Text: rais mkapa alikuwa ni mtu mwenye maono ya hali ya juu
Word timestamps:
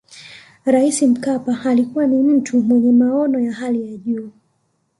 rais 0.65 1.01
mkapa 1.03 1.59
alikuwa 1.65 2.07
ni 2.07 2.17
mtu 2.23 2.61
mwenye 2.61 2.91
maono 2.91 3.39
ya 3.39 3.53
hali 3.53 3.91
ya 3.91 3.97
juu 3.97 4.31